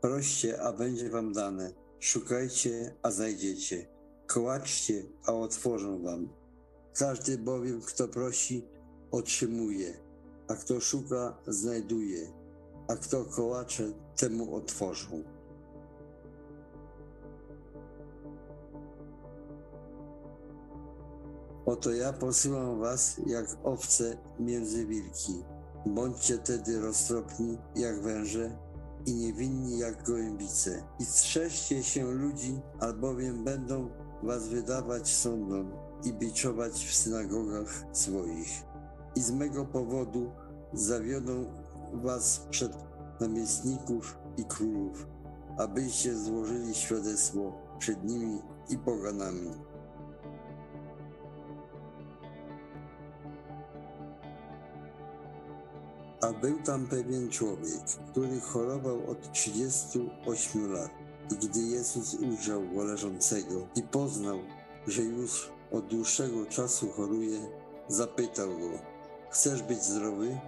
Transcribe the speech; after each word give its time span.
Proście, 0.00 0.62
a 0.62 0.72
będzie 0.72 1.10
wam 1.10 1.32
dane. 1.32 1.72
Szukajcie, 1.98 2.94
a 3.02 3.10
znajdziecie. 3.10 3.86
Kołaczcie, 4.26 5.02
a 5.26 5.32
otworzą 5.32 6.02
wam. 6.02 6.28
Każdy 6.98 7.38
bowiem, 7.38 7.80
kto 7.80 8.08
prosi, 8.08 8.64
otrzymuje, 9.10 9.94
a 10.48 10.54
kto 10.54 10.80
szuka, 10.80 11.36
znajduje, 11.46 12.32
a 12.88 12.96
kto 12.96 13.24
kołacze, 13.24 13.92
temu 14.16 14.54
otworzą. 14.56 15.24
Oto 21.66 21.92
ja 21.92 22.12
posyłam 22.12 22.80
was 22.80 23.20
jak 23.26 23.46
owce 23.64 24.16
między 24.38 24.86
wilki. 24.86 25.44
Bądźcie 25.86 26.38
tedy 26.38 26.80
roztropni 26.80 27.58
jak 27.76 28.02
węże 28.02 28.69
i 29.06 29.14
niewinni 29.14 29.78
jak 29.78 30.02
gołębice. 30.02 30.82
I 30.98 31.04
strzeżcie 31.04 31.82
się 31.82 32.12
ludzi, 32.12 32.60
albowiem 32.80 33.44
będą 33.44 33.90
was 34.22 34.48
wydawać 34.48 35.14
sądom 35.14 35.72
i 36.04 36.12
biczować 36.12 36.72
w 36.72 36.94
synagogach 36.94 37.84
swoich. 37.92 38.62
I 39.16 39.20
z 39.20 39.30
mego 39.30 39.64
powodu 39.64 40.30
zawiodą 40.72 41.44
was 41.92 42.46
przed 42.50 42.72
namiestników 43.20 44.18
i 44.36 44.44
królów, 44.44 45.06
abyście 45.58 46.16
złożyli 46.16 46.74
świadectwo 46.74 47.52
przed 47.78 48.04
nimi 48.04 48.38
i 48.68 48.78
poganami. 48.78 49.69
A 56.20 56.32
był 56.32 56.62
tam 56.62 56.86
pewien 56.86 57.30
człowiek, 57.30 57.80
który 58.10 58.40
chorował 58.40 59.10
od 59.10 59.32
38 59.32 60.72
lat. 60.72 60.90
I 61.30 61.46
gdy 61.46 61.60
Jezus 61.60 62.14
ujrzał 62.14 62.68
go 62.74 62.84
leżącego 62.84 63.66
i 63.76 63.82
poznał, 63.82 64.38
że 64.86 65.02
już 65.02 65.50
od 65.72 65.86
dłuższego 65.86 66.46
czasu 66.46 66.92
choruje, 66.92 67.38
zapytał 67.88 68.48
go: 68.48 68.70
Chcesz 69.30 69.62
być 69.62 69.82
zdrowy? 69.82 70.38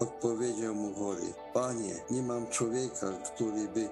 Odpowiedział 0.00 0.74
mu 0.74 0.94
chory: 0.94 1.34
Panie, 1.54 1.94
nie 2.10 2.22
mam 2.22 2.46
człowieka, 2.46 3.12
który 3.34 3.68
by 3.68 3.88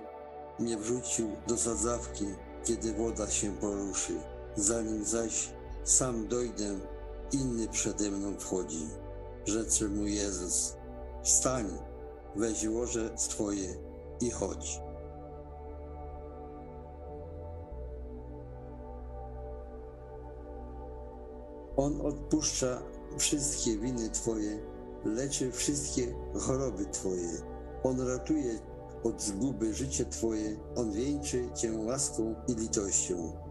mnie 0.58 0.76
wrzucił 0.76 1.30
do 1.46 1.56
sadzawki, 1.56 2.24
kiedy 2.64 2.92
woda 2.92 3.30
się 3.30 3.56
poruszy. 3.56 4.20
Zanim 4.56 5.04
zaś 5.04 5.52
sam 5.84 6.28
dojdę, 6.28 6.78
inny 7.32 7.68
przede 7.68 8.10
mną 8.10 8.38
wchodzi. 8.38 8.86
Rzecze 9.46 9.88
mu 9.88 10.06
Jezus: 10.06 10.76
Wstań, 11.26 11.66
weź 12.36 12.68
łoże 12.68 13.18
swoje 13.18 13.74
i 14.20 14.30
chodź. 14.30 14.80
On 21.76 22.00
odpuszcza 22.00 22.82
wszystkie 23.18 23.78
winy 23.78 24.10
Twoje, 24.10 24.58
leczy 25.04 25.52
wszystkie 25.52 26.14
choroby 26.40 26.86
Twoje. 26.86 27.30
On 27.82 28.00
ratuje 28.00 28.58
od 29.02 29.22
zguby 29.22 29.74
życie 29.74 30.04
Twoje, 30.04 30.56
On 30.76 30.92
wieńczy 30.92 31.48
Cię 31.54 31.72
łaską 31.72 32.34
i 32.48 32.54
litością. 32.54 33.45